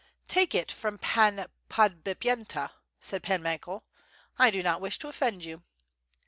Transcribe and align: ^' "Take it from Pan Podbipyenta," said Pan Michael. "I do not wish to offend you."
^' 0.01 0.03
"Take 0.27 0.55
it 0.55 0.71
from 0.71 0.97
Pan 0.97 1.45
Podbipyenta," 1.69 2.71
said 2.99 3.21
Pan 3.21 3.43
Michael. 3.43 3.83
"I 4.39 4.49
do 4.49 4.63
not 4.63 4.81
wish 4.81 4.97
to 4.97 5.09
offend 5.09 5.45
you." 5.45 5.61